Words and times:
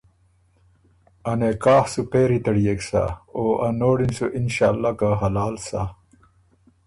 ا 1.29 1.31
نکاح 1.39 1.83
سُو 1.91 2.01
پېری 2.11 2.39
تړيېک 2.45 2.79
سَۀ 2.89 3.03
او 3.35 3.43
ا 3.65 3.67
نوړی 3.79 4.05
ن 4.09 4.11
سُو 4.17 4.25
انشأالله 4.39 4.91
که 4.99 5.09
حلال 5.21 5.55
سۀ 5.67 5.81